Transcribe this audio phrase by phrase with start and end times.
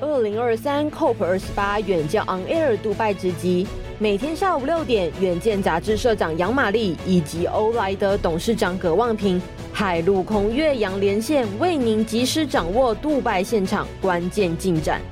[0.00, 3.66] 二零二三 COP 二十八远见 On Air 杜拜直击，
[3.98, 9.40] 每天下午六点，远见杂志社长杨玛丽以及欧莱德董事长葛望平，
[9.74, 15.02] 海陆空越洋连线，为您及时掌握杜拜现场关键进展。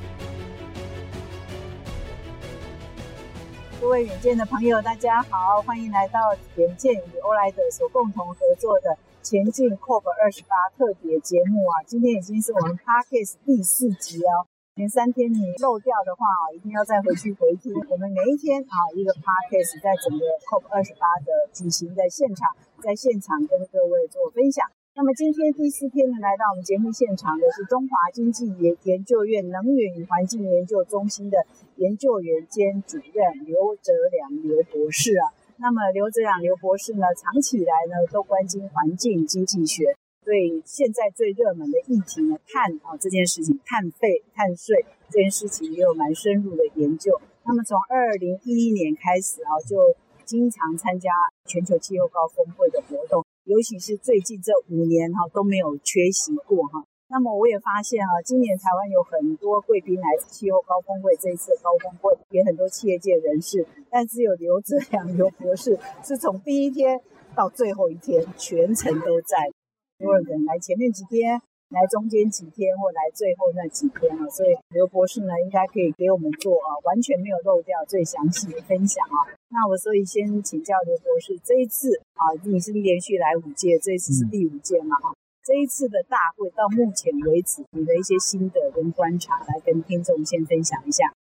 [3.79, 6.18] 各位远见的朋友，大家好，欢迎来到
[6.57, 11.84] 远见与欧莱德所共同合作的前进 COP 二十八特别节目啊！
[11.86, 14.46] 今天已经是我们 Podcast 第四集哦。
[14.78, 17.74] 前三天你漏掉的话啊，一定要再回去回听。
[17.91, 24.70] 我们每一天啊，一个 Podcast 在整个 COP 二十八的举行的现场，在现场跟各位做分享。
[24.95, 31.42] 那么今天第四天呢，来到我们节目现场的是中华经济研研究院能源与环境研究中心的
[31.74, 35.34] 研究员兼主任刘哲良刘博士啊。
[35.59, 47.18] 那么刘哲良刘博士呢，长期以来呢都关心环境经济学，对现在最热门的议题呢，碳啊这件事情，碳费、碳税这件事情也有蛮深入的研究。
[47.46, 51.10] 那么从二零一一年开始啊，就经常参加
[51.46, 53.24] 全球气候高峰会的活动。
[53.45, 67.00] 尤其是最近这五年哈都没有缺席过哈，那么我也发现啊，今年台湾有很多贵宾来气候高峰会，这一次高峰会也很多企业界人士，但只有刘哲良刘博士是从第一天
[67.34, 69.50] 到最后一天全程都在，
[69.99, 71.41] 有人来前面几天。
[71.69, 79.28] 来中间几天，或来最后那几天啊，所以刘博士呢，应该可以给我们做啊，完全没有漏掉最详细的分享啊。
[79.50, 84.97] 那我所以先请教刘博士，这一次啊，你是连续来五届，这一次是第五届嘛？
[84.97, 91.12] 哈、这一次的大会到目前为止，你的一些心得跟观察，来跟听众先分享一下。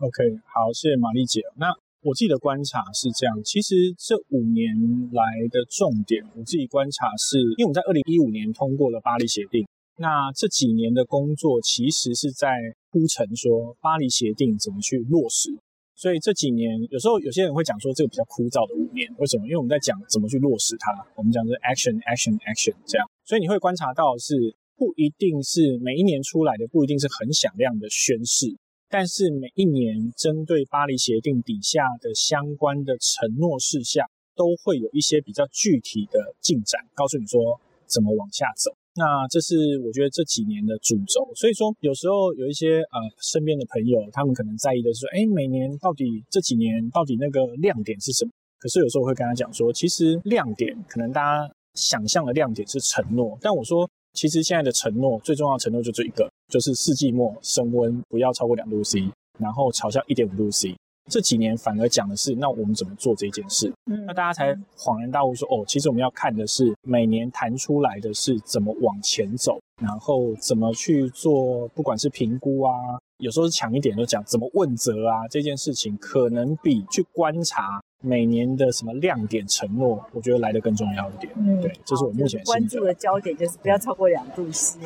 [0.00, 1.42] OK，好，谢谢玛丽姐。
[1.54, 1.70] 那
[2.06, 4.70] 我自己的观察是这样，其实这五年
[5.10, 9.66] 来的重点，我自己观察是，因为我们在二零一五年通过了巴黎协定。
[9.98, 12.46] 那这几年的工作其实是在
[12.92, 15.50] 铺陈说巴黎协定怎么去落实，
[15.96, 19.44] 所以这几年有时候有些人会讲说这个比较枯燥的五年，为什么？
[19.46, 28.54] 因为我们在讲怎么去落实它，我们讲的是 action action action 这样，所以你会观察到是不一定是每一年出来的不一定是很响亮的宣誓，
[28.88, 38.70] 但是每一年针对巴黎协定底下的相关的承诺事项，都会有一些比较具体的进展，告诉你说怎么往下走。
[38.94, 48.30] 那这是我觉得这几年的主轴，所以说有时候有一些呃身边的朋友，他们可能在意的是说，诶，每年到底这几年到底那个亮点是什么？
[48.58, 60.74] 可是有时候我会跟他讲说，其实亮点可能大家想象的亮点是承诺，但我说其实现在的承诺最重要的承诺就这一个，就是世纪末升温不要超过两度 C，然后朝向一点五度 C。
[61.08, 63.72] 这几年反而讲的是，那我们怎么做这件事？
[63.88, 72.72] 嗯，那大家才恍然大悟说，哦，其实我们要看的是每年谈出来的是怎么往前走，然后怎么去做，不管是评估啊，
[73.18, 77.80] 有时候是强一点就讲怎么问责啊，这件事情可能比去观察。
[78.02, 81.32] 每年的什么亮点承诺，我觉得来的更重要一点。
[81.34, 84.78] 嗯，对，这是我目前关注的焦点，就是不要超过两度 C。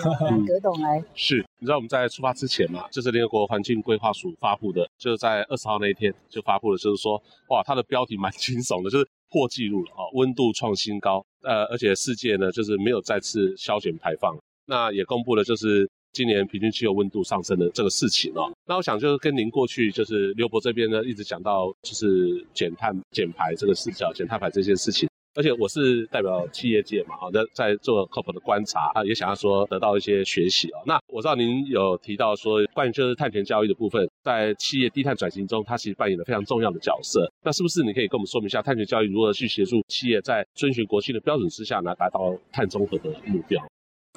[0.46, 3.10] 葛董来，是，你知道我们在出发之前嘛，就是。
[3.10, 5.18] 联合国环境规划署发布的，就是。
[5.18, 7.02] 在二十号那一天就发布了，就是。
[7.02, 9.06] 说，哇，它的标题蛮惊悚的，就是。
[9.28, 12.76] 破纪录了啊，温度创新高，呃，而且世界呢就是。
[12.78, 15.90] 没有再次削减排放，那也公布了就是。
[16.12, 30.82] 今年平均气候温度上升的这个事情哦，那我想就是跟您过去就是刘博这边呢一直讲到就是减碳减排这个事情，减碳排这件事情，而且我是代表企业界嘛，好那，在做 COP 的观察啊，也想要说得到一些学习哦。
[30.84, 37.30] 那我知道您有提到说关于就是碳权交易的部分，在企业低碳转型中，它其实扮演了非常重要的角色。
[37.44, 43.64] 那是不是你可以跟我们说明一下碳权交易如何去协助企业在遵循国际的标准之下呢达到碳中和的目标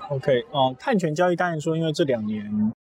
[0.09, 2.45] ？OK，哦、嗯，碳权交易当然说，因为这两年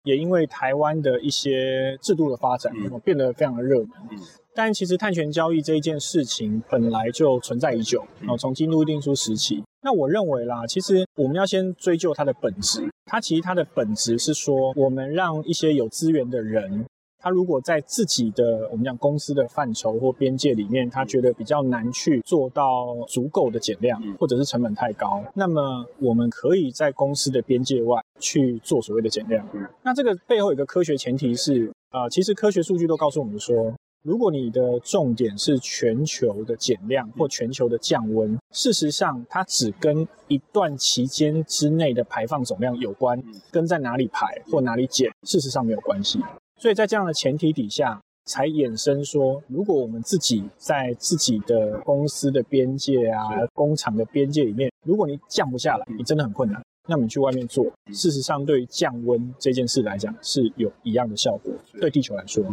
[0.03, 3.89] 也因为台湾的一些制度的发展，嗯，变得非常的热门。
[4.11, 4.17] 嗯，
[4.53, 9.63] 但其实碳权交易这一件事情本来就存在已久，哦，从京都议定书时期。
[9.83, 12.88] 那我认为啦，其实我们要先追究它的本质。
[13.05, 16.86] 它其实它的本质是说，我们让一些有资源的人。
[17.21, 29.47] 他如果在自己的我们讲公司的范畴或边界里面，他觉得比较难去做到足够的减量，或者是成本太高，那么我们可以在公司的边界外去做所谓的减量。
[29.83, 33.71] 那这个背后有一个科学前提是，啊、呃，其实科学数据都告诉我们说，
[34.03, 43.21] 如果你的重点是全球的减量或全球的降温，事实上它只跟一段期间之内的排放总量有关，
[43.51, 46.19] 跟在哪里排或哪里减，事实上没有关系。
[46.62, 56.62] 所以在这样的前提底下，才衍生说，如果我们自己在自己的公司的边界啊、工厂的边界里面，如果你降不下来，你真的很困难。
[56.88, 62.46] 那么你去外面做，事实上对于降温这件事来讲是有一样的效果，对地球来说。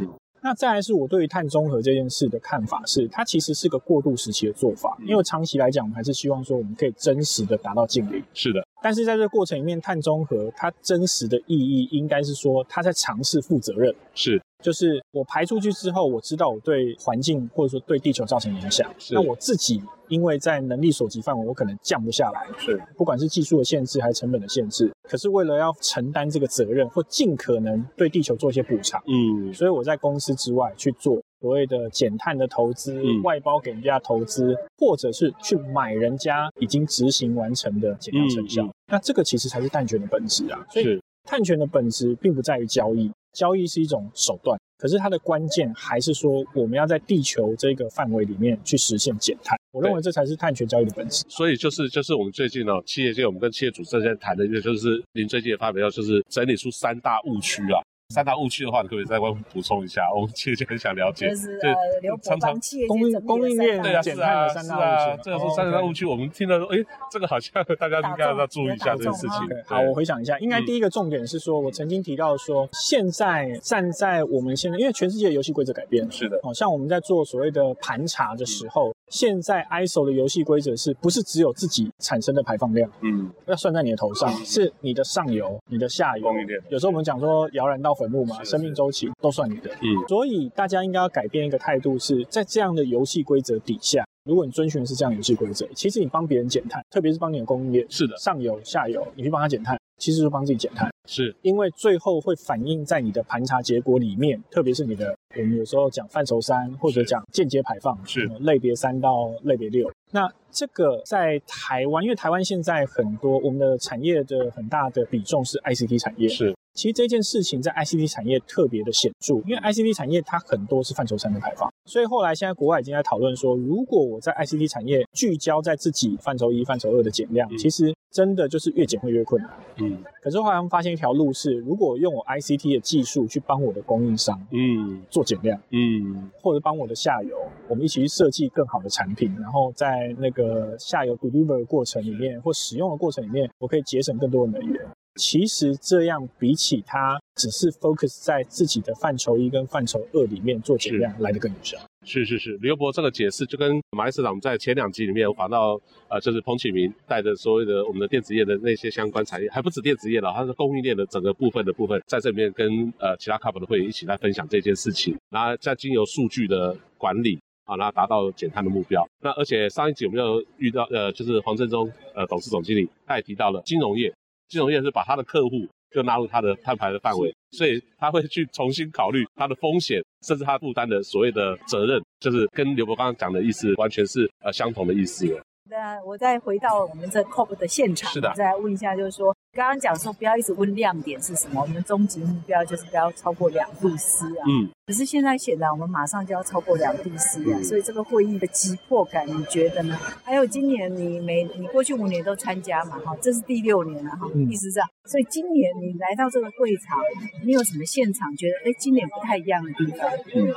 [0.49, 8.25] 那再来是我对于碳中和这件事的看法是，它其实是个过渡时期的做法，因为长期来讲，我们还是希望说我们可以真实的达到净零。
[8.33, 8.67] 是的。
[8.83, 13.95] 但是在这个过程里面，碳中和它真实的意义应该是说，它在尝试负责任。
[14.15, 14.41] 是。
[14.63, 18.91] 就是我排出去之后，我知道我对环境或者说对地球造成影响。
[19.13, 22.47] 那我自己因为在能力所及范围，我可能降不下来。
[22.59, 22.83] 是。
[22.97, 29.01] 不管是技术的限制还是成本的限制，可是为了要承担这个责任，或尽可能对地球做一些补偿。
[29.07, 29.55] 嗯。
[29.55, 38.65] 所以我在公司之外去做所谓的减碳的投资，嗯、外包给人家投资，或者是去买人家已经执行完成的减量成效。
[38.65, 40.67] 嗯嗯、那这个其实才是碳权的本质啊。
[40.69, 43.09] 所以碳权的本质并不在于交易。
[43.33, 49.59] 交易是一种手段，可是它的关键还是说，我们要在地球这个范围里面去实现减碳。
[49.71, 51.25] 我认为这才是碳权交易的本质。
[51.29, 57.81] 所以就是就是我们最近呢、哦，企业界我们跟企业主在谈的一个，就是您最近也发表，就是整理出三大误区啊。
[58.15, 60.09] 三大误区的话，你可不可以再帮我们补充一下？
[60.17, 61.29] 我们其实就很想了解。
[61.29, 66.07] 就是呃，刘伯帮企业界供应链对啊，是啊，是啊，这个是三大误区。
[66.07, 66.79] 我们听到说，哎，
[67.11, 69.39] 这个好像大家应该要注意一下这件事情。
[69.67, 82.91] 好，我回想一下，应该第一个重点是说，我曾经提到说，现在站在我们现在，因为全世界游戏规则改变了，是的，好像我们在做所谓的盘查的时候，现在 ISO 的游戏规则是不是只有自己产生的排放量？
[83.03, 86.27] 嗯，要算在你的头上，是你的上游、你的下游。
[86.71, 88.69] 有时候我们讲说，摇篮到坟墓嘛，生命。
[88.79, 101.35] 周期都算你的，嗯，所以大家应该要改变一个态度，是在这样的游戏规则底下，如果你遵循的是这样游戏规则，其实你帮别人减碳，特别是帮你的供应链，是的，上游、下游，你去帮他减碳，其实就帮自己减碳，是。
[101.41, 108.27] 因为最后会反映在你的盘查结果里面，特别是你的，我们有时候讲范畴三或者讲间接排放，是。
[108.41, 116.55] 类别三到类别六，那这个在台湾，因为台湾现在很多我们的产业的很大的比重是 ICT 产业，是。
[116.75, 129.51] 其实这件事情在 ICT 产业特别的显著，因为 ICT 产业它很多是范畴三的排放，所以后来现在国外已经在讨论说，如果我在 ICT 产业聚焦在自己范畴一、范畴二的减量，其实真的就是越减会越困难。
[129.79, 144.87] 嗯，可是后来他们发现一条路是，如果用我 ICT 的技术去帮我的供应商，嗯，做减量，嗯，或者帮我的下游，我们一起去设计更好的产品，然后在那个下游 deliver 的过程里面或使用的过程里面，我可以节省更多的能源。
[145.17, 151.77] 其实这样比起它只是 focus 在自己的范畴一跟范畴二里面做减量来得更有效。
[152.05, 155.79] 是是是，刘博这个解释就跟马力社长在前两集里面有访到，
[156.09, 162.67] 呃，就是彭启明带着所谓的我们的电子业的那些相关产业，还不止电子业了，它是供应链的整个部分的部分，在这里面跟
[162.99, 169.07] 呃其他 COP 的会员一起来分享这件事情，然后再经由数据的管理啊，然后达到减碳的目标。
[169.21, 174.13] 那而且上一集我们又遇到呃，就是黄振中呃董事总经理，他也提到了金融业。
[174.49, 185.27] 金融业是把他的客户就纳入他的碳排的范围，所以他会去重新考虑他的风险，甚至他负担的所谓的责任，就是跟刘博刚刚讲的意思完全是呃相同的意思。
[185.71, 194.43] 那我再回到我们这 COP 的现场，是的，再来问一下，就是说刚刚讲说不要一直问亮点是什么，我们终极目标就是不要超过两度 C 啊。
[194.49, 194.71] 嗯。
[194.87, 199.95] 可是现在显然我们马上就要超过两度 C 啊，嗯、所以这个会议的急迫感，你觉得呢？
[200.25, 204.89] 还有今年你每你过去五年都参加嘛，哈，这是第六年了哈，意思是这样。
[205.05, 206.99] 所以今年你来到这个会场，
[207.45, 210.09] 你有什么现场觉得哎，今年不太一样的地方？
[210.35, 210.49] 嗯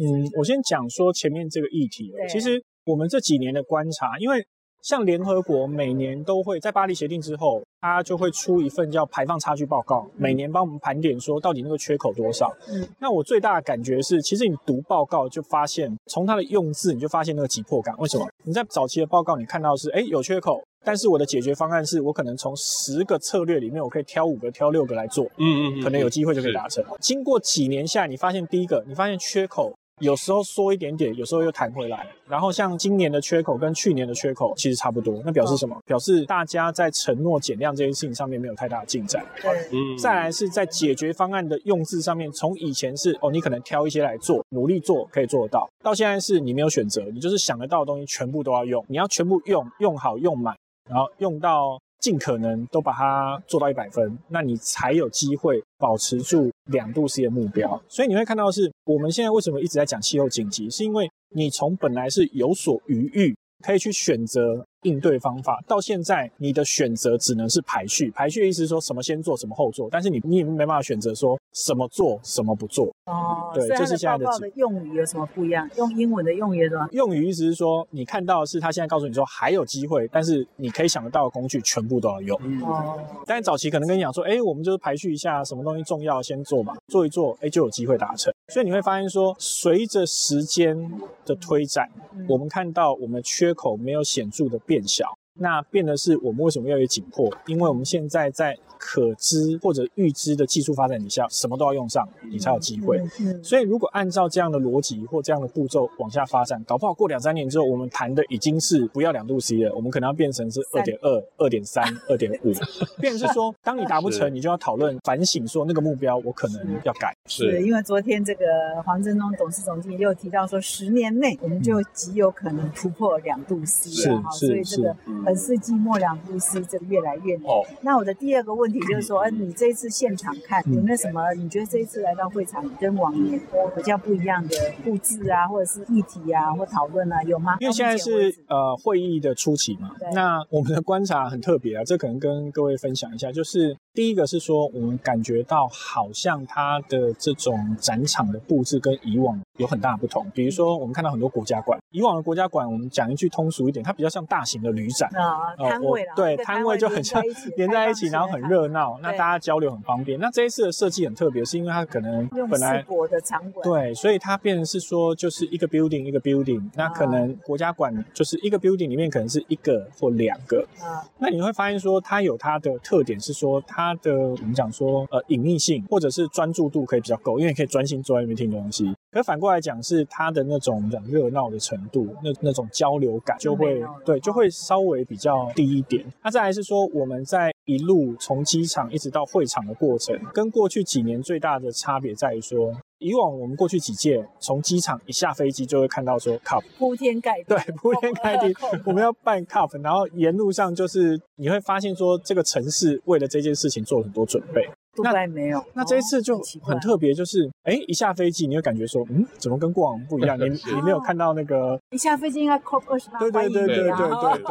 [0.00, 2.10] 嗯，我先讲说前面这个议题。
[2.10, 4.44] 对其实我们这几年的观察，因为。
[4.86, 12.56] 像联合国每年都会在巴黎协定之后，它就会出一份叫排放差距报告，每年帮我们盘点说到底那个缺口多少。
[12.68, 17.92] 嗯，那我最大的感觉是，其实你读报告就发现，从它的用字你就发现那个急迫感。
[17.98, 18.24] 为什么？
[18.44, 25.24] 你在早期的报告你看到是，哎，有缺口，但是我的解决方案是我可能从十个策略里面，我可以挑五个、挑六个来做。
[25.38, 26.84] 嗯嗯嗯，可能有机会就可以达成。
[26.84, 29.74] 是经过几年下来，你发现第一个，你发现缺口。
[30.00, 32.06] 有时候缩一点点，有时候又弹回来。
[32.26, 35.76] 然后像今年的缺口跟去年的缺口其实差不多，那表示什么？
[35.86, 39.24] 表示大家在承诺减量这件事情上面没有太大的进展。
[39.40, 39.96] 对，嗯。
[39.96, 50.54] 再来是在解决方案的用字上面，从以前是哦，你可能挑一些来做，努力做可以做得到，到现在是你没有选择，你就是想得到的东西全部都要用，你要全部用，用好用满，
[50.90, 51.80] 然后用到。
[52.06, 57.82] 尽可能都把它做到一百分，那你才有机会保持住两度 C 的目标。
[57.88, 68.10] 所以你会看到是，我们现在为什么一直在讲气候紧急，是因为你从本来是有所余裕，可以去选择应对方法，到现在你的选择只能是排序。
[68.12, 72.86] 排序的意思是说什么先做，什么后做，但是你你也没办法选择说什么做，什么不做。
[73.06, 74.26] 哦，对，这是现在的。
[74.38, 75.68] 的用语有什么不一样？
[75.76, 76.88] 用英文的用语是吧？
[76.92, 82.38] 用语意思是说，你看到的是他现在告诉你说还有机会，但是你可以想得到的工具全部都要用。
[82.62, 82.98] 哦。
[83.26, 88.32] 但是早期可能跟你讲说，哎，我们就是排序一下，什么东西重要先做嘛，做一做，哎，就有机会达成。
[88.48, 90.76] 所以你会发现说，随着时间
[91.24, 95.18] 的推展，嗯、我们看到我们缺口没有显著的变变小。
[95.38, 97.30] 那变的是我们为什么越来越紧迫？
[97.46, 103.02] 因为我们现在在可知或者预知的技术发展底下，什么都要用上，你才有机会。
[103.42, 112.52] 所以如果按照这样的逻辑或这样的步骤往下发展，搞不好过两三年之后，我们谈的已经是不要两度 C 了，我们可能要变成是二点二、二点三、 二点五。
[113.00, 117.14] 变成是说，当你达不成，你就要讨论反省，说那个目标我可能要改。
[117.26, 118.44] 是因为昨天这个
[118.84, 124.96] 黄振东董事总经理又提到说，十年内我们就极有可能突破两度 C 了哈，所以这个。
[125.26, 127.46] 本世纪末两度 C，这个越来越难。
[127.46, 131.34] 哦，那我的第二个问题就是说，嗯，你这一次现场看有没有什么？
[131.34, 133.40] 你觉得这一次来到会场跟往年
[133.74, 134.54] 比较不一样的
[134.84, 137.56] 布置啊，或者是议题啊，或讨论啊，有吗？
[137.58, 143.76] 因为现在是呃会议的初期嘛，对那我们的观察很特别啊，这可能跟各位分享一下，就是。
[143.96, 150.30] 第一个是说，我们感觉到好像它的这种展场的布置跟以往有很大的不同。
[150.34, 157.22] 比如说，我们看到很多国家馆，以往的国家馆，我们讲一句通俗一点，它比较像大型的旅展啊，摊位啦，对，摊位就很像
[157.56, 160.18] 连在一起，然后很热闹，那大家交流很方便。
[160.20, 173.86] 那这一次的设计很特别，是因为它可能本来国的场馆，对，所以它变成是说就是一个 building 一个 building，那可能国家馆就是一个 building 里面可能是一个或两个啊，那你会发现说它有它的特点是说它。
[173.86, 178.92] 它的我们讲说，呃，隐秘性或者是专注度可以比较够，因为你可以专心坐在那边听东西。
[179.12, 186.04] 可反过来讲，是它的那种讲热闹的程度，那那种交流感就会对，就会稍微比较低一点。
[186.22, 204.68] 那再来是说，我们在一路从机场一直到会场的过程，跟过去几年最大的差别在于说，以往我们过去几届从机场一下飞机就会看到说 cup 铺天盖地，对，铺天盖地，我们要办 cup，然后沿路上就是你会发现说，这个城市为了这件事情做了很多准备。
[204.96, 210.36] 杜拜没有，那这一次就很特别，就是哎，一下飞机你会感觉说，嗯，怎么跟过往不一样？
[210.40, 213.92] 你你没有看到那个一下飞机应该 COP 二十八，对对对对对对，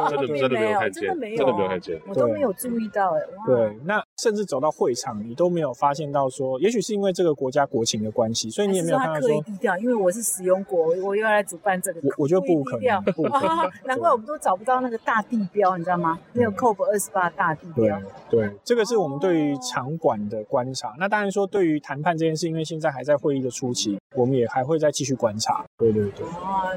[0.08, 3.20] 真的真的没有看见，真的没有，真的没有看见，我都没有注意到哎。
[3.46, 16.18] 对，那甚至走到会场，你都没有发现到说，也许是因为这个国家国情的关系，所以你也没有看到说低调，因为我是使用国，我又要来主办这个，我我觉得不可能，不可能，难怪我们都找不到那个大地标，你知道吗？
[16.32, 18.00] 没有 COP 二十八大地标。
[18.30, 20.94] 对，这个是我们对于场馆的观察。
[20.98, 25.64] 那当然说，对于谈判这件事，因为现在还在会议的初期，我们也还会再继续观察。
[25.76, 26.26] 对对对。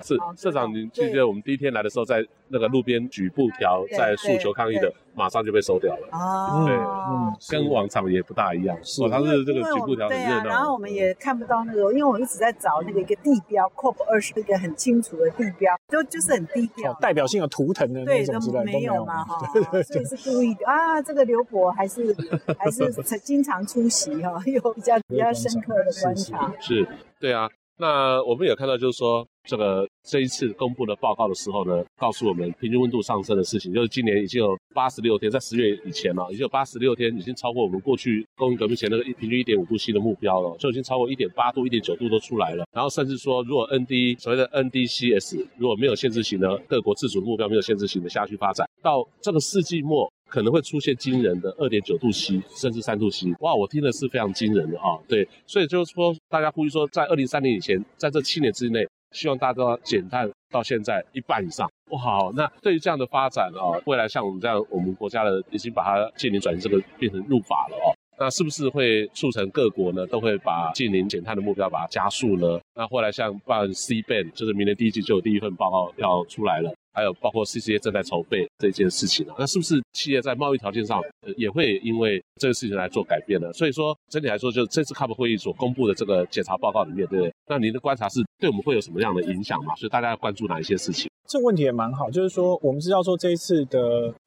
[0.03, 4.93] 是社长，您记得我们第一天来的时候，在那个路边举布条，在诉求抗议的。
[5.19, 6.63] 马上就被收掉了啊！
[6.65, 8.77] 对，嗯，跟往常也不大一样。
[8.81, 10.45] 是，它是这个局部调整热闹。
[10.45, 19.51] 然后我们也看不到那个，因为我一直在找那个一个地标，COP 二是一个很清楚的地标，就就是很低调，代表性的图腾的那种之类都没有嘛 哈。
[19.83, 21.01] 所以是故意的啊！
[21.01, 22.15] 这个刘博还是
[22.57, 26.53] 还是经常出席哈， 有比较比较深刻的观察。
[26.61, 26.87] 是，
[27.19, 27.49] 对啊。
[27.81, 42.65] 那我们也看到，就是说，这个这一次公布的报告的时候呢，告诉我们平均温度上升的事情，就是今年已经有八十六天，在十月以前了，已经有八十六天，已经超过我们过去工业革命前那个一平均一点五度 C 的目标了，就已经超过一点八度、一点九度都出来了。
[42.73, 50.11] 然后甚至说，如果 ND 所谓的 NDCS 如果没有限制型的各国自主目标没有限制型的下去发展，到这个世纪末。
[50.29, 54.97] 可能会出现惊人的二点九度 C，甚至三度 C，哇，我听的是非常惊人的啊！
[55.07, 61.69] 对，所以就是说，大家呼吁说，在二零三零以前，在这七年之内，希望大家都要减碳到现在一半以上。
[61.89, 72.59] 哇，那对于这样的发展啊，未来像我们这样，我们国家的已经把它建立转型这个变成入法了哦，那是不是会促成各国呢都会把净零减碳的目标把它加速呢？
[72.75, 76.73] 那后来像办 CBAM，就是明年第一季就有第一份报告要出来了。
[76.91, 81.01] 还有包括 CCA 正在筹备这件事情啊，那是不是企业在贸易条件上
[81.37, 83.53] 也会因为这个事情来做改变呢？
[83.53, 87.33] 所以说整体来说，就这次 COP 会议所公布的这个检查报告里面，对不对？
[87.47, 89.73] 那您的观察是对我们会有什么样的影响嘛？
[89.75, 91.09] 所以大家要关注哪一些事情？
[91.27, 93.79] 这个问题也蛮好，就是说我们知道说这一次的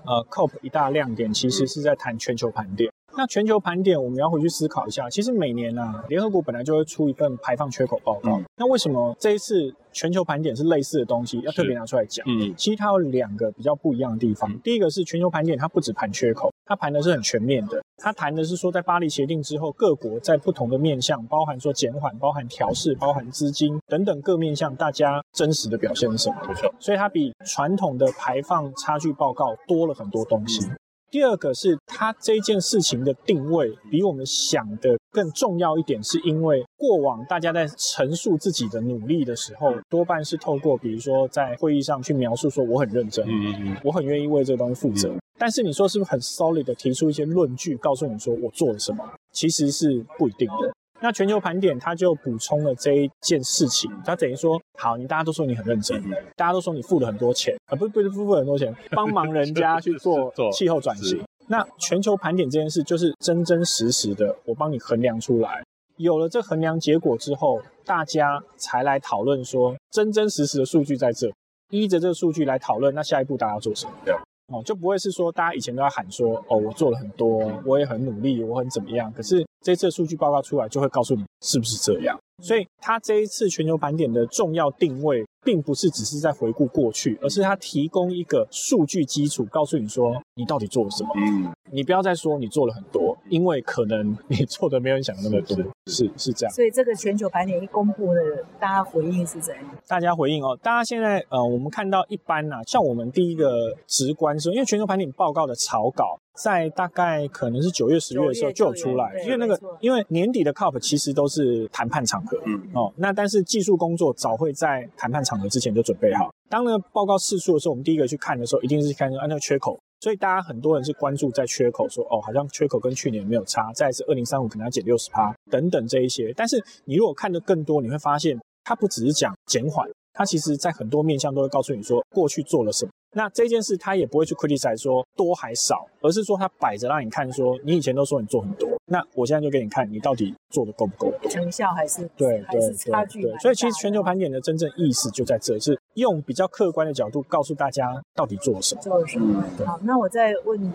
[0.04, 2.90] 呃 COP 一大亮点其实是在谈全球盘点。
[3.16, 5.08] 那全球盘点，我们要回去思考一下。
[5.10, 8.38] 其实每年啊，联合国本来就会出一份排放缺口报告。
[8.38, 12.24] 嗯、那为什么这一次全球盘点是类似的东西，要特别拿出来讲？
[12.26, 14.50] 嗯，其实它有两个比较不一样的地方。
[14.50, 17.82] 嗯、第一个是全球盘点，它不止盘缺口，它盘的是很全面的。
[17.98, 26.36] 它谈的是说，在巴黎协定之后，各国在不同的面向，包含说减缓、包含调试、包含资金等等各面向，大家真实的表现是什么？
[26.48, 26.72] 没错。
[26.80, 30.66] 所以它比传统的排放差距报告多了很多东西。
[30.66, 30.76] 嗯
[31.12, 45.14] 第二个是它这件事情的定位比我们想的更重要一点，是因为过往大家在陈述自己的努力的时候，多半是透过比如说在会议上去描述说我很认真，嗯嗯，我很愿意为这个东西负责。
[45.38, 50.72] 但是你说是不是很 solid 的提出一些论据，告诉你说我做了什么，其实是不一定的。
[51.02, 56.00] 那全球盘点，它就补充了这一件事情，它等于说，好，你大家都说你很认真，
[56.36, 61.20] 大家都说你付了很多钱，啊，不，不是付了很多钱，帮忙人家去做 气候转型。
[61.48, 65.64] 那全球盘点这件事，就是真真实实的，我帮你衡量出来，
[65.96, 71.28] 有了这衡量结果之后，大家才来讨论说，真真实实的数据在这，
[71.70, 73.92] 依着这个数据来讨论，那下一步大家要做什么？
[74.04, 74.14] 对。
[74.52, 79.10] 哦，就不会是说大家以前都要喊说，哦，我做了很多，我也很努力，我很怎么样。
[79.12, 82.18] 可是这次数据报告出来，就会告诉你是不是这样。
[82.42, 91.10] 所以它这一次全球盘点的重要定位，并不是只是在回顾过去，而是它提供一个数据基础，告诉你说你到底做了什么。
[91.16, 95.56] 嗯，你不要再说你做了很多，因为可能你做的没有人想的那么多。
[95.86, 96.52] 是是，是这样。
[96.52, 98.20] 所以这个全球盘点一公布的，
[98.58, 99.64] 大家回应是怎样？
[99.86, 106.18] 大家回应哦，大家现在呃，我们看到一般呐、啊，像我们第一个直观是，因为全球盘点报告的草稿。
[106.40, 116.30] 在大概可能是九月、十月的时候就有出来，因为那个因为年底的 COP 其实都是谈判场合，嗯哦，那但是技术工作早会在谈判场合之前就准备好。
[116.48, 126.32] 当那个报告释出的时候，我们第一个去看的时候，一定是看按那个缺口，所以大家很多人是关注在缺口，说哦，好像缺口跟去年没有差，再是二零三五可能要减六十趴等等这一些。
[126.36, 132.90] 但是你如果看的更多，你会发现它不只是讲减缓，它其实在很多面向都会告诉你说过去做了什么。
[133.14, 143.22] 那这件事他也不会去 criticize 说多还少，而是说他摆着让你看，说你以前都说你做很多，那我现在就给你看你到底做的够不够多，成效还是对还是差距。
[143.22, 148.80] 对，所以其实全球盘点的真正意思就在这，是用比较客观的角度告诉大家到底做了什么。
[148.80, 149.44] 做了什么？
[149.66, 150.72] 好，那我再问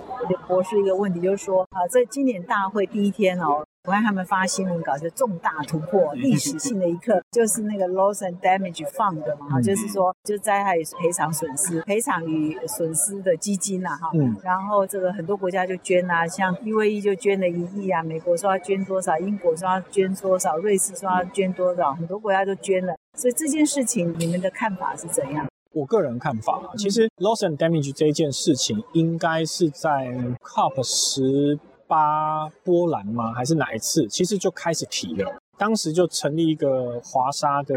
[0.48, 3.66] 博士一个问题，就是说啊，在今年大会第一天哦。
[3.88, 25.48] 我看他们发新闻稿，就重大突破，历史性的一刻，就是那个 loss and damage fund 嘛，就是说，就灾害赔偿损失，赔偿与损失的基金呐，哈，嗯，然后这个很多国家就捐啊，像 UAE 就捐了一亿啊，美国说要捐多少，英国说要捐多少，瑞士说要捐多少，很多国家都捐了，所以这件事情你们的看法是怎样？
[25.72, 31.58] 我个人看法啊，其实 loss and damage 这一件事情，应该是在 COP 十。
[31.88, 33.34] 八波兰吗？
[33.34, 34.08] 还是哪一次？
[34.08, 35.36] 其实就开始提了。
[35.58, 37.76] 当时就成立一个华沙的，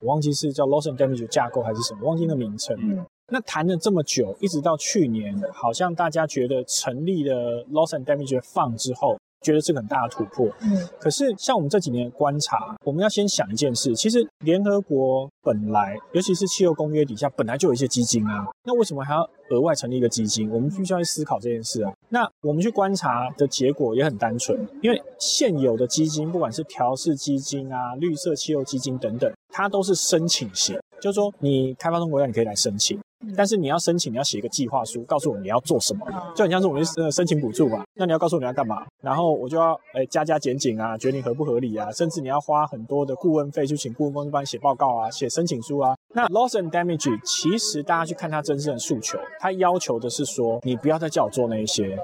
[0.00, 2.76] 我忘记是叫 Loss and Damage 架构还是什么，忘记那名称。
[2.80, 3.06] 嗯。
[3.28, 9.16] 那谈了这么久，一直到去年，好像大家觉得成立了 Loss and Damage Fund 之后。
[9.42, 20.50] 觉得是个很大的突破，嗯，可是像我们这几年的观察，我们要先想一件事，其实联合国本来，尤其是气候公约底下本来就有一些基金啊，那为什么还要额外成立一个基金？
[20.50, 21.92] 我们必须要去思考这件事啊。
[22.08, 32.96] 那我们去观察的结果也很单纯，因为现有的基金，不管是调适基金啊、绿色气候基金等等，它都是申请型，就是说你开发中国家你可以来申请。
[33.36, 37.84] 但是你要申请，你要写一个计划书，告诉我你要做什么，就很像是我们呃申请补助吧。
[37.94, 45.94] 那你要告诉我你要干嘛，然后我就要诶加加减减啊，决定合不合理啊，甚至你要花很多的顾问费去请顾问公司帮你写报告啊，写申请书啊。
[46.14, 51.96] 那 loss and damage 其实大家去看他真正的诉求，他要求的是说你不要再叫我做那一些，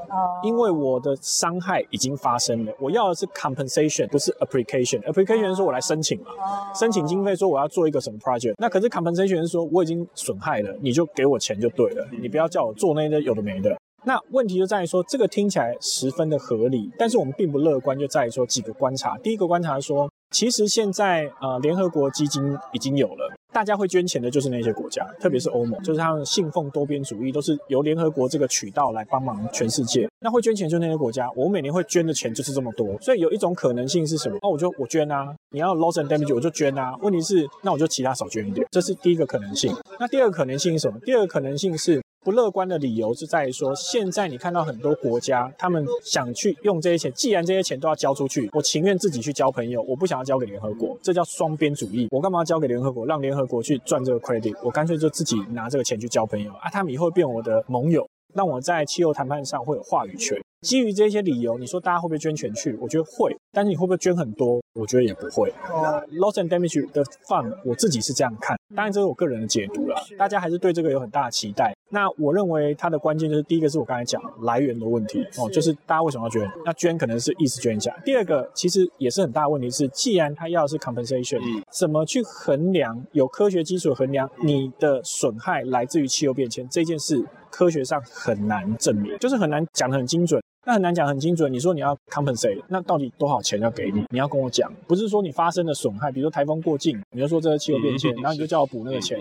[0.45, 5.03] 因为我的伤害已经发生了，我要的是 compensation，不是 application。
[5.03, 6.27] application 是说我来申请嘛，
[6.75, 11.09] 申请经费说我要做一个什么 project，那可是 compensation 是说我已经损害了，你就。
[11.19, 13.77] 给我钱就对了，你不要叫我做那些有的没的。
[14.05, 19.19] 那问题就在于说，这个听起来十分的合理，但是我们并不乐观，就在于说几个观察。
[19.19, 30.09] 第一个观察说，其实现在呃联合国基金已经有了，大家会捐钱的就是那些国家，特别是欧盟，就是他们信奉多边主义，都是由联合国这个渠道来帮忙全世界。
[30.21, 32.97] 那会捐钱就那些国家，我每年会捐的钱就是这么多。
[33.01, 34.37] 所以有一种可能性是什么？
[34.43, 36.95] 哦，我就我捐啊，你要 loss and damage 我就捐啊。
[37.01, 39.75] 问题是，那我就其他少捐一点，这是第一个可能性。
[39.99, 40.99] 那第二个可能性是什么？
[41.05, 42.03] 第二个可能性是。
[42.25, 52.09] 不乐观的理由是在于说，现在你看到很多国家，他们想去用这些钱，既然这些钱都要交出去，我情愿自己去交朋友，我不想要交给联合国，这叫双边主义。
[52.11, 54.55] 我干嘛要交给联合国，让联合国去赚这个 credit？
[54.63, 58.07] 我干脆就自己拿这个钱去交朋友啊，他们以后变我的盟友。
[58.35, 60.39] 让我在气候谈判上会有话语权。
[60.63, 62.77] 基于这些理由，你说大家会不会捐钱去？
[62.81, 64.61] 我觉得会，但是你会不会捐很多？
[64.75, 65.53] 我觉得也不会。
[65.69, 69.97] 呃，loss and damage 的 fund，我自己是这样看，当然这是我个人的解读了。
[70.19, 71.73] 大家还是对这个有很大的期待。
[71.91, 76.51] 那我认为它的关键就是第一个是我刚才讲来源的问题哦，就是大家为什么要捐？
[76.65, 77.97] 那捐可能是意思捐一下。
[78.05, 81.41] 第二个其实也是很大的问题是，既然他要的是 compensation，
[81.73, 87.25] 怎么去衡量有科学基础衡量你的损害来自于气候变迁这件事？
[87.51, 90.41] 科学上很难证明，就是很难讲得很精准。
[90.65, 91.53] 那很难讲很精准。
[91.53, 94.05] 你说你要 compensate，那到底多少钱要给你？
[94.11, 99.19] 你要跟我讲，不是说你发生的损害，比如说台风过境，你就说这个气候变迁，然后你就叫我补那个钱。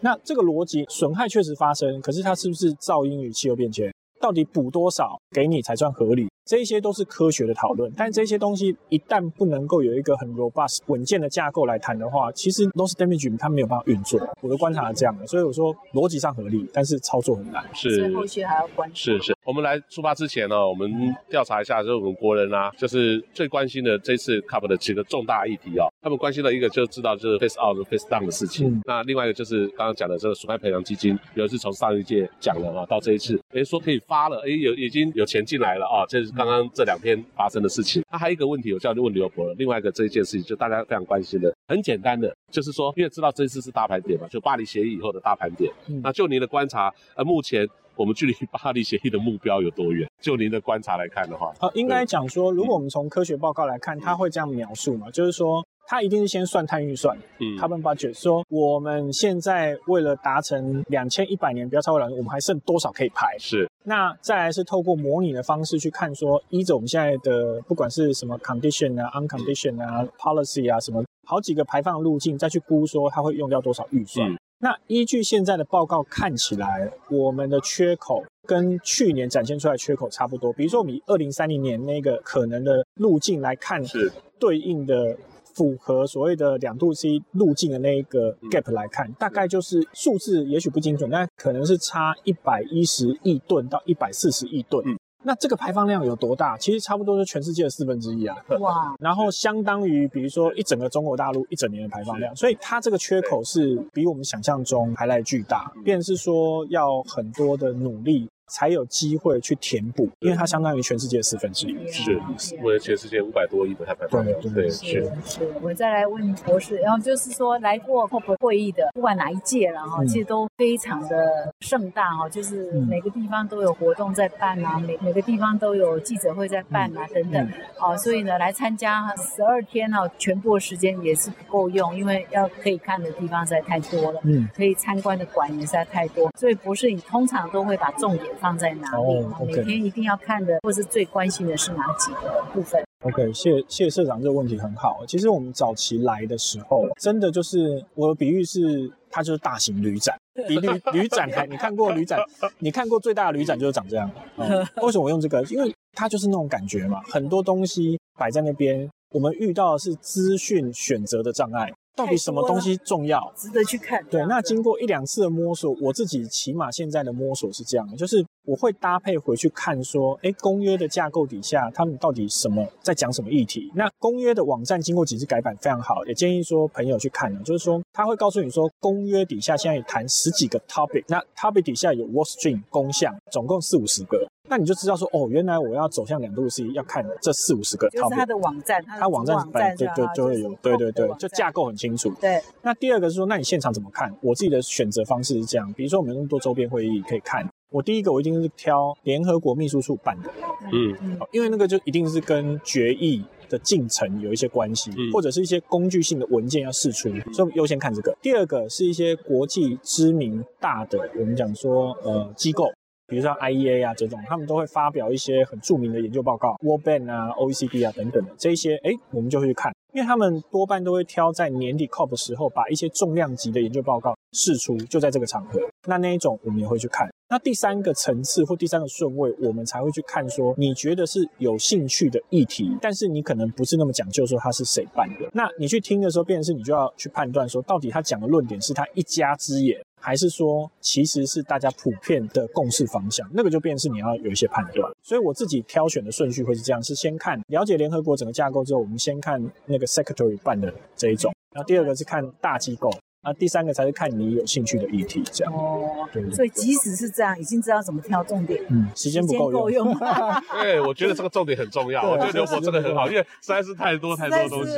[0.00, 3.92] 那这个逻辑，损害确实发生，可是它是不是噪音与气候变迁？
[4.20, 6.28] 到底补多少给你才算合理？
[6.44, 14.18] 这一些都是科学的讨论，但这些东西一旦不能够有一个很 robust 稳健的架构来谈的话，其实 loss damage 它没有办法运作。
[14.40, 17.64] 我的观察是这样的，所以我说逻辑上合理，但是操作很难。
[17.72, 18.96] 是，所以后续还要关注。
[18.96, 20.90] 是是，我们来出发之前呢，我们
[21.28, 25.92] 调查一下，就是我们国人啊，就是最关心的这次 COP 的几个重大议题啊、哦。
[26.02, 28.68] 他们关心的一个就知道就是 face out、face down 的事情。
[28.68, 37.10] 嗯、那另外一个就是刚刚讲的这个损害赔偿基金，尤其是从上一届讲了啊，到这一次，诶说可以发了，哎有已经有钱进来了啊，这是刚刚这两天。
[37.36, 39.54] 发生的事情，那还有一个问题，我叫你问刘伯了。
[39.58, 45.70] 另外一个这一件事情，就大家非常关心的，很简单的，就是说，因为知道这一次是大盘点嘛，就巴黎协议以后的大盘点。
[45.86, 50.08] 嗯、那就您的观察，呃，目前我们距离巴黎协议的目标有多远？
[50.20, 55.64] 就您的观察来看的话，呃，应该讲说，如果我们从科学报告来看，他会这样描述嘛，就是说。
[55.86, 63.36] 他一定是先算碳预算，嗯，carbon budget，说我们现在为了达成两千一百年不要超过两年，我们还剩多少可以排？
[63.40, 63.68] 是。
[63.84, 74.30] 那再来是透过模拟的方式去看，说依着我们现在的不管是什么 condition 啊、uncondition 啊、policy 啊什么好几个排放路径，再去估说它会用掉多少预算。
[74.30, 80.52] 嗯、那依据现在的报告看起来，我们的缺口跟去年展现出来的缺口差不多。
[80.52, 85.16] 比如说我们以二零三零年那个可能的路径来看，是对应的。
[85.54, 94.82] 符合所谓的两度 C 路径的那一个 gap 来看，大概就是数字也许不精准，但可能是差一百一十亿吨到一百四十亿吨。
[94.86, 96.56] 嗯，那这个排放量有多大？
[96.56, 98.36] 其实差不多是全世界的四分之一啊。
[98.60, 98.94] 哇！
[98.98, 108.28] 然后相当于比如说一整个中国大陆一整年的排放量，所以它这个缺口是比我们想象中还来巨大，便是说要很多的努力。
[108.50, 112.20] 才有机会去填补，因为它相当于全世界四分之一，是。
[112.62, 114.24] 为了全世界五百多亿的碳排放。
[114.24, 114.40] 量。
[114.40, 114.68] 对对。
[114.68, 115.48] 是是。
[115.62, 138.26] 我再来问博士，然后就是说来过 COP 会议的，不管哪一届了哈，其实都非常的盛大哈，就是每个地方都有活动在办啊，每每个地方都有记者会在办啊等等，哦，所以呢来参加十二天呢，全部的时间也是不够用，因为要可以看的地方实在太多了，嗯，可以参观的馆也实在太多，所以博士你通常都会把重点。
[138.40, 139.56] 放在哪里？Oh, okay.
[139.56, 145.04] 每天一定要看的，或是最关心的是哪几个部分？OK，谢谢社长，这个问题很好。
[145.06, 150.16] 其实我们早期来的时候，真的就是我的比喻是，它就是大型旅展，
[150.48, 152.18] 比旅旅展还，你看过旅展？
[152.58, 154.10] 你看过最大的旅展就是长这样。
[154.36, 155.42] 嗯、为什么我用这个？
[155.44, 161.72] 因为它就是那种感觉嘛，很多东西摆在那边，我们遇到的是资讯选择的障碍。
[162.00, 164.02] 到底什么东西重要，值得去看？
[164.06, 173.70] 对，那经过一两次的摸索，我自己起码现在的摸索是这样的，就是我会搭配回去看，说，哎，公约的架构底下，他们到底什么在讲什么议题？
[173.74, 177.40] 那公约的网站经过几次改版，非常好，也建议说朋友去看呢。
[177.44, 184.26] 就是说，他会告诉你说，公约底下现在也谈十几个 topic，那 topic 底下有 workstream 公项，总共四五十个。
[184.50, 187.88] 那你就知道说，哦，原来我要走向两度 C，要看这四五十个。
[187.90, 192.12] 就是它的网站，它网站本来对对就会有，对对对，就架构很清楚。
[192.20, 192.42] 对。
[192.60, 194.12] 那第二个是说，那你现场怎么看？
[194.20, 200.28] 我自己的选择方式是这样，比如说我们有那么多周边会议可以看，我第一个我一定是挑联合国秘书处办的，
[200.72, 208.12] 嗯嗯，因为那个就一定是跟决议的进程有一些关系，嗯、或者是一些工具性的文件要释出，所以优先看这个。
[208.20, 212.68] 第二个是一些国际知名大的，我们讲说呃机构。
[213.10, 225.60] 比如像 IEA 啊这种，他们都会发表一些很著名的研究报告，World Bank 啊、OECD 啊等等的这一些，哎，我们就会去看，因为他们多半都会挑在年底 COP 的时候，把一些重量级的研究报告释出，就在这个场合。
[225.88, 227.10] 那那一种我们也会去看。
[227.30, 235.30] 那第三个层次或第三个顺位，我们才会去看说，你觉得是有兴趣的议题，但是你可能不是那么讲究说他是谁办的。
[235.32, 239.80] 那你去听的时候，变成是你就要去判断说，到底他讲的论点是他一家之言。
[240.02, 244.90] 还是说，其实是大家普遍的共识方向，那个就变是你要有一些判断。
[245.02, 252.90] 所以我自己挑选的顺序会是这样：是先看了解联合国整个架构之后，我们先看那个 Secretary 办的这一种，然后第二个是看大机构，
[253.22, 255.52] 啊，第三个才是看你有兴趣的议题，这样。
[255.52, 256.30] 哦，对。
[256.30, 258.58] 所以即使是这样，已经知道怎么挑重点。
[258.70, 259.94] 嗯，时间不够用。
[260.62, 262.02] 对，我觉得这个重点很重要。
[262.08, 264.72] 我觉得刘博真的很好，因为实在是太多太多东西。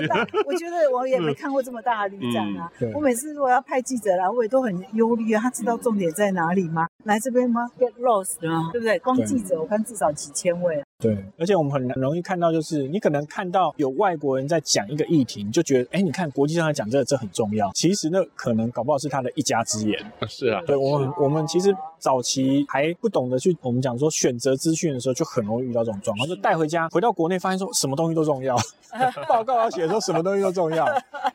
[0.44, 2.68] 我觉得我也没看过这么大的旅展啊。
[2.94, 5.40] 我每次如果要派记者来，我也都很忧虑啊。
[5.40, 6.88] 他知道重点在哪里吗？
[7.04, 8.40] 来这边吗？Get lost
[8.72, 8.98] 对不对？
[8.98, 10.82] 光记者我看至少几千位。
[11.02, 17.72] 对，而且我们很容易看到，就是你可能看到有外国人在讲一个议题，你就觉得，哎，你看国际上来讲这个，这很重要。
[17.74, 19.98] 其实那可能搞不好是他的一家之言。
[20.28, 28.56] 是啊，对我们，我们其实早期还不懂得去，我们讲说选择资讯的时候，就很容易遇到这种状况，就带回家，回到国内发现说什么东西都重要，
[29.28, 30.84] 报告要写说什么东西都重要。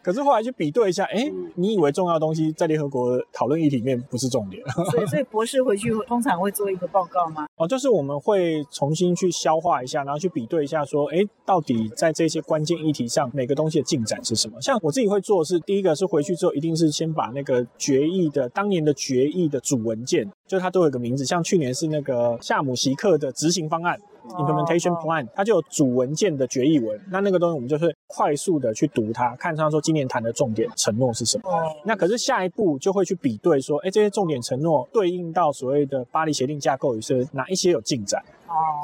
[0.03, 4.61] 可是后来去比对一下，哎，你以为重要的东西在联合国讨论议题里面不是重点。
[4.91, 7.47] 所以，所以博士回去通常会做一个报告吗？
[7.55, 14.61] 哦，就是我们会重新去消化一下，然后去比对一下，说，哎，到底在这些关键议题上，每个东西的进展是什么？
[14.61, 23.99] 像我自己会做的是，第一个是回去之后，一定是先把那个决议的当年的决议的主文件，就它都有个名字，像去年是那个夏姆席克的执行方案。
[24.35, 31.43] Implementation Plan，它就有主文件的决议文，那那个东西我们就是快速的去读它，看它说今年谈的重点承诺是什么。
[31.83, 38.23] 那可是下一步就会去比对说，哎，这些重点承诺对应到所谓的巴黎协定架构里是哪一些有进展？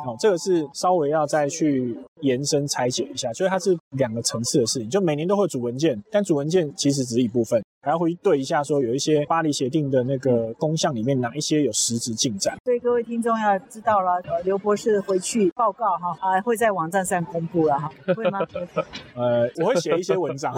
[0.06, 4.90] 哦，这个是稍微要再去延伸拆解一下，所以它是两个层次的事情。
[4.90, 7.64] 就每年都会主文件，但主文件其实只是一部分。
[7.82, 12.56] 还要回去对一下，说有一些巴黎协定的那个公项里面哪一些有实质进展。
[12.64, 18.40] 所以各位听众要知道了，呃，刘博士回去报告哈，啊，会在网站上公布了哈， 会吗？
[19.16, 20.54] 呃，我会写一些文章。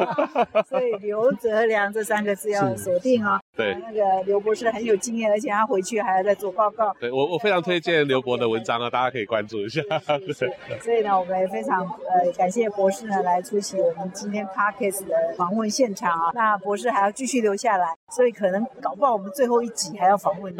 [0.68, 3.40] 所以刘泽良这三个字要锁定啊。
[3.56, 6.94] 对，那个刘博士很有经验，而且他回去还要再做报告。
[6.98, 9.82] 对，我我非常推荐刘博的文章啊，大家可以关注一下。
[10.26, 16.30] 是，是， 所以呢，我们也非常呃感谢博士呢来出席我们今天 parkest 的访问现场啊。
[16.34, 20.58] 那博士还要继续留下来，所以可能搞不好我们最后一集还要访问你，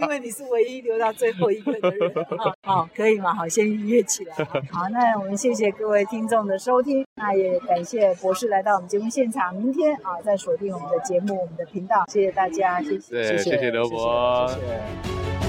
[0.00, 2.51] 因为你是唯一留到最后一个的人啊。
[2.62, 3.34] 好，可以吗？
[3.34, 4.34] 好，先预约起来。
[4.70, 9.54] 好，那我们谢谢各位听众的收听，那也感谢博士来到我们节目现场。
[9.54, 12.04] 明天啊，再锁定我们的节目，我们的频道。
[12.08, 14.46] 谢谢大家，谢谢，谢谢刘博。
[14.48, 15.41] 谢谢。